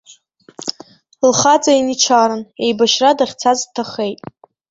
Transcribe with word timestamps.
Лхаҵа 1.29 1.71
ианичарын, 1.73 2.41
еибашьра 2.63 3.11
дахьцаз 3.17 3.59
дҭахеит. 3.67 4.19